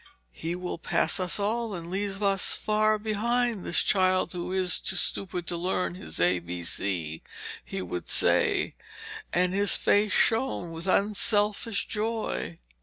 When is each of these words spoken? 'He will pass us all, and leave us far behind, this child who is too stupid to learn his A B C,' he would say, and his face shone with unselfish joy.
'He 0.31 0.55
will 0.55 0.79
pass 0.79 1.19
us 1.19 1.39
all, 1.39 1.75
and 1.75 1.91
leave 1.91 2.23
us 2.23 2.55
far 2.55 2.97
behind, 2.97 3.63
this 3.63 3.83
child 3.83 4.33
who 4.33 4.51
is 4.51 4.79
too 4.79 4.95
stupid 4.95 5.45
to 5.45 5.55
learn 5.55 5.93
his 5.93 6.19
A 6.19 6.39
B 6.39 6.63
C,' 6.63 7.21
he 7.63 7.83
would 7.83 8.09
say, 8.09 8.73
and 9.31 9.53
his 9.53 9.77
face 9.77 10.11
shone 10.11 10.71
with 10.71 10.87
unselfish 10.87 11.85
joy. 11.87 12.57